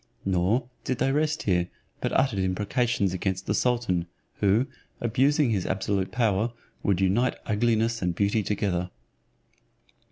[0.25, 1.67] Nor did they rest here,
[1.99, 4.07] but uttered imprecations against the sultan,
[4.39, 4.65] who,
[4.99, 8.89] abusing his absolute power, would unite ugliness and beauty together.